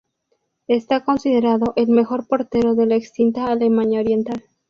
Está 0.67 1.03
considerado 1.03 1.73
el 1.75 1.89
mejor 1.89 2.27
portero 2.27 2.73
de 2.73 2.87
la 2.87 2.95
extinta 2.95 3.45
Alemania 3.51 3.99
Oriental. 3.99 4.43